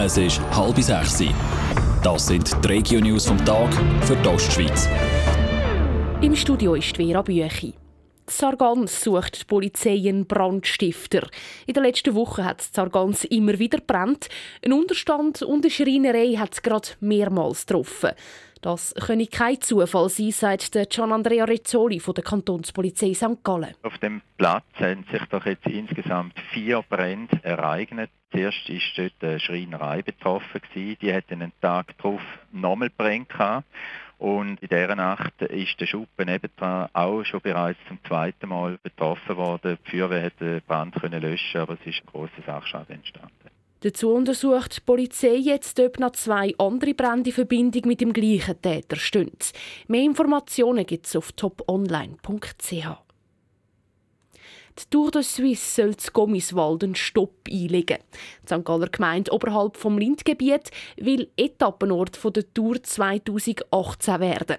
Es 0.00 0.16
ist 0.16 0.40
halb 0.52 0.78
sechs. 0.78 1.24
Das 2.04 2.28
sind 2.28 2.64
die 2.64 2.68
Regio-News 2.68 3.26
vom 3.26 3.44
Tag 3.44 3.68
für 4.02 4.14
die 4.14 4.28
Ostschweiz. 4.28 4.88
Im 6.20 6.36
Studio 6.36 6.76
ist 6.76 6.96
Vera 6.96 7.20
Büchi. 7.20 7.74
Sargans 8.30 9.02
sucht 9.02 9.40
die 9.40 9.44
Polizei 9.44 10.02
einen 10.08 10.26
Brandstifter. 10.26 11.26
In 11.66 11.74
der 11.74 11.82
letzten 11.82 12.14
Woche 12.14 12.44
hat 12.44 12.62
Sargans 12.62 13.24
immer 13.24 13.58
wieder 13.58 13.80
brennt. 13.80 14.28
Ein 14.64 14.72
Unterstand 14.72 15.42
und 15.42 15.64
eine 15.64 15.70
Schreinerei 15.70 16.34
hat 16.36 16.54
es 16.54 16.62
gerade 16.62 16.90
mehrmals 17.00 17.66
getroffen. 17.66 18.12
Das 18.60 18.94
könne 18.94 19.26
kein 19.26 19.60
Zufall 19.60 20.08
sein, 20.08 20.30
sagt 20.32 20.72
Gian 20.90 21.12
Andrea 21.12 21.44
Rezzoli 21.44 22.00
von 22.00 22.14
der 22.14 22.24
Kantonspolizei 22.24 23.14
St. 23.14 23.42
Gallen. 23.44 23.74
Auf 23.82 23.98
dem 23.98 24.20
Platz 24.36 24.64
haben 24.74 25.04
sich 25.12 25.24
doch 25.26 25.46
jetzt 25.46 25.66
insgesamt 25.66 26.34
vier 26.52 26.82
Brände 26.88 27.38
ereignet. 27.42 28.10
Zuerst 28.32 28.68
war 28.68 28.78
dort 28.96 29.12
eine 29.22 29.40
Schreinerei 29.40 30.02
betroffen. 30.02 30.60
Die 30.74 31.14
hat 31.14 31.30
einen 31.30 31.52
Tag 31.60 31.96
darauf 31.98 32.20
nochmal 32.52 32.90
brennt. 32.90 33.28
Und 34.18 34.60
in 34.60 34.68
dieser 34.68 34.96
Nacht 34.96 35.40
ist 35.42 35.80
der 35.80 35.86
Schuppen 35.86 36.26
nebendran 36.26 36.88
auch 36.92 37.22
schon 37.24 37.40
bereits 37.40 37.78
zum 37.86 37.98
zweiten 38.04 38.48
Mal 38.48 38.78
betroffen 38.82 39.36
worden. 39.36 39.78
Die 39.86 39.90
Feuerwehr 39.90 40.24
hat 40.24 40.40
den 40.40 40.60
Brand 40.66 40.94
können 40.96 41.22
löschen, 41.22 41.60
aber 41.60 41.74
es 41.74 41.86
ist 41.86 42.02
ein 42.02 42.06
grosser 42.06 42.42
Sachschaden 42.44 42.96
entstanden. 42.96 43.32
Dazu 43.80 44.10
untersucht 44.10 44.76
die 44.76 44.80
Polizei 44.80 45.36
jetzt, 45.36 45.78
ob 45.78 46.00
noch 46.00 46.10
zwei 46.10 46.52
andere 46.58 46.94
Brände 46.94 47.30
in 47.30 47.34
Verbindung 47.34 47.82
mit 47.86 48.00
dem 48.00 48.12
gleichen 48.12 48.60
Täter 48.60 48.96
stehen. 48.96 49.30
Mehr 49.86 50.02
Informationen 50.02 50.84
gibt 50.84 51.06
es 51.06 51.14
auf 51.14 51.30
toponline.ch. 51.30 53.07
Die 54.78 54.90
Tour 54.90 55.10
de 55.10 55.22
Suisse 55.22 55.82
soll 55.82 55.96
zu 55.96 56.12
Gommiswald 56.12 56.84
einen 56.84 56.94
Stopp 56.94 57.48
einlegen. 57.50 57.98
Die 58.42 58.54
St. 58.54 58.64
Galler 58.64 58.88
Gemeinde 58.88 59.32
oberhalb 59.32 59.76
vom 59.76 59.98
Lindgebiet 59.98 60.70
will 60.96 61.30
Etappenort 61.36 62.18
der 62.36 62.52
Tour 62.54 62.82
2018 62.82 64.20
werden. 64.20 64.56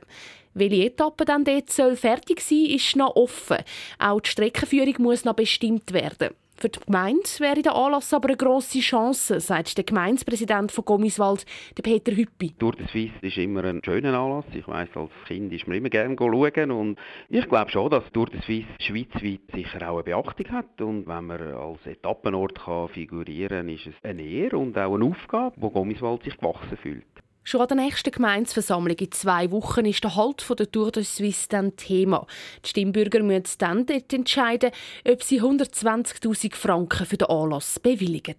Welche 0.53 0.85
Etappe 0.85 1.25
dann 1.25 1.45
dort 1.45 1.69
soll 1.71 1.95
fertig 1.95 2.41
sein 2.41 2.65
ist 2.65 2.95
noch 2.95 3.15
offen. 3.15 3.57
Auch 3.99 4.19
die 4.19 4.29
Streckenführung 4.29 4.95
muss 4.99 5.25
noch 5.25 5.35
bestimmt 5.35 5.93
werden. 5.93 6.35
Für 6.61 6.67
die 6.67 6.79
Gemeinde 6.81 7.23
wäre 7.37 7.61
der 7.61 7.73
Anlass 7.73 8.13
aber 8.13 8.27
eine 8.27 8.35
grosse 8.35 8.79
Chance, 8.79 9.39
sagt 9.39 9.77
der 9.77 9.85
Gemeindepräsident 9.85 10.73
von 10.73 10.83
Gommiswald, 10.83 11.45
Peter 11.81 12.11
Hüppi. 12.11 12.51
Tour 12.59 12.73
de 12.73 12.85
Suisse 12.87 13.13
ist 13.21 13.37
immer 13.37 13.63
ein 13.63 13.81
schöner 13.81 14.19
Anlass. 14.19 14.43
Ich 14.53 14.67
weiss, 14.67 14.89
als 14.93 15.09
Kind 15.25 15.53
ist 15.53 15.69
man 15.69 15.77
immer 15.77 15.87
gerne 15.87 16.17
schauen 16.19 16.71
und 16.71 16.99
ich 17.29 17.47
glaube 17.47 17.71
schon, 17.71 17.89
dass 17.89 18.03
Tour 18.11 18.25
de 18.25 18.41
Suisse 18.41 18.67
schweizweit 18.81 19.39
sicher 19.53 19.89
auch 19.89 19.95
eine 19.95 20.03
Beachtung 20.03 20.51
hat 20.51 20.81
und 20.81 21.07
wenn 21.07 21.27
man 21.27 21.41
als 21.41 21.85
Etappenort 21.85 22.59
kann 22.59 22.89
figurieren 22.89 23.67
kann, 23.67 23.69
ist 23.69 23.87
es 23.87 23.95
eine 24.03 24.23
Ehre 24.23 24.57
und 24.57 24.77
auch 24.77 24.95
eine 24.95 25.05
Aufgabe, 25.05 25.55
wo 25.61 25.69
Gommiswald 25.69 26.23
sich 26.23 26.35
gewachsen 26.35 26.75
fühlt. 26.75 27.05
Schon 27.49 27.61
an 27.61 27.67
der 27.67 27.77
nächsten 27.77 28.11
Gemeinsversammlung 28.11 28.95
in 28.95 29.11
zwei 29.11 29.49
Wochen 29.49 29.83
ist 29.83 30.03
der 30.03 30.15
Halt 30.15 30.45
der 30.59 30.71
Tour 30.71 30.91
de 30.91 31.01
Suisse 31.01 31.49
dann 31.49 31.75
Thema. 31.75 32.27
Die 32.63 32.69
Stimmbürger 32.69 33.23
müssen 33.23 33.57
dann 33.57 33.87
dort 33.87 34.13
entscheiden, 34.13 34.69
ob 35.03 35.23
sie 35.23 35.41
120.000 35.41 36.53
Franken 36.53 37.07
für 37.07 37.17
den 37.17 37.27
Anlass 37.27 37.79
bewilligen. 37.79 38.35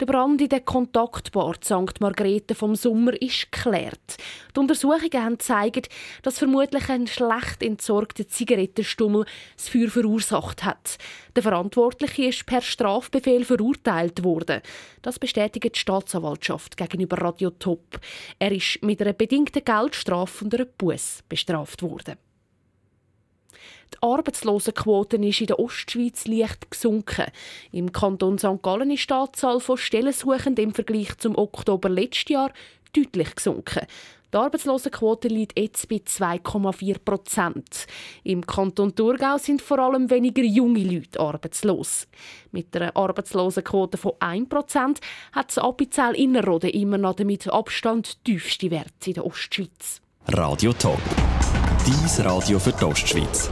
Der 0.00 0.06
Brand 0.06 0.40
in 0.40 0.48
der 0.48 0.60
Kontaktbar 0.60 1.56
St. 1.62 2.00
Margrethe 2.00 2.54
vom 2.54 2.74
Sommer 2.74 3.20
ist 3.20 3.50
geklärt. 3.50 4.16
Die 4.54 4.60
Untersuchungen 4.60 5.24
haben 5.24 5.38
gezeigt, 5.38 5.88
dass 6.22 6.38
vermutlich 6.38 6.88
ein 6.88 7.06
schlecht 7.06 7.62
entsorgter 7.62 8.28
Zigarettenstummel 8.28 9.24
das 9.56 9.68
Feuer 9.68 9.88
verursacht 9.88 10.64
hat. 10.64 10.98
Der 11.34 11.42
Verantwortliche 11.42 12.26
ist 12.26 12.46
per 12.46 12.60
Strafbefehl 12.60 13.44
verurteilt 13.44 14.24
worden. 14.24 14.60
Das 15.02 15.18
bestätigt 15.18 15.74
die 15.74 15.78
Staatsanwaltschaft 15.78 16.76
gegenüber 16.76 17.18
Radio 17.18 17.50
Top. 17.50 18.00
Er 18.38 18.52
ist 18.52 18.82
mit 18.82 19.00
einer 19.02 19.12
bedingten 19.12 19.64
Geldstrafe 19.64 20.44
und 20.44 20.54
einer 20.54 20.64
Buß 20.64 21.24
bestraft 21.28 21.82
worden. 21.82 22.16
Die 23.94 24.02
Arbeitslosenquote 24.02 25.16
ist 25.16 25.40
in 25.40 25.46
der 25.46 25.58
Ostschweiz 25.58 26.26
leicht 26.26 26.70
gesunken. 26.70 27.26
Im 27.72 27.92
Kanton 27.92 28.38
St. 28.38 28.62
Gallen 28.62 28.90
ist 28.90 29.08
die 29.08 29.14
Anzahl 29.14 29.60
von 29.60 29.76
Stellensuchenden 29.76 30.64
im 30.64 30.74
Vergleich 30.74 31.16
zum 31.18 31.36
Oktober 31.36 31.88
letzten 31.88 32.32
Jahr 32.32 32.52
deutlich 32.92 33.34
gesunken. 33.34 33.86
Die 34.32 34.36
Arbeitslosenquote 34.36 35.28
liegt 35.28 35.58
jetzt 35.58 35.88
bei 35.88 35.96
2,4 35.96 36.98
Prozent. 37.02 37.86
Im 38.24 38.46
Kanton 38.46 38.94
Thurgau 38.94 39.38
sind 39.38 39.62
vor 39.62 39.78
allem 39.78 40.10
weniger 40.10 40.42
junge 40.42 40.84
Leute 40.84 41.18
arbeitslos. 41.18 42.06
Mit 42.52 42.76
einer 42.76 42.94
Arbeitslosenquote 42.94 43.96
von 43.96 44.12
1 44.20 44.50
Prozent 44.50 45.00
hat 45.32 45.48
das 45.48 45.58
Appenzell 45.58 46.14
Innerrhoden 46.14 46.70
immer 46.70 46.98
noch 46.98 47.14
den 47.14 47.28
mit 47.28 47.48
Abstand 47.48 48.22
tiefsten 48.24 48.70
Wert 48.70 49.06
in 49.06 49.14
der 49.14 49.24
Ostschweiz. 49.24 50.02
Radio 50.26 50.74
Top. 50.74 51.00
Dies 51.86 52.24
Radio 52.24 52.58
für 52.58 52.72
die 52.72 52.84
Ostschweiz. 52.84 53.50